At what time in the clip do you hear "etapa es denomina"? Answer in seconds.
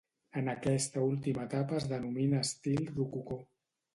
1.49-2.41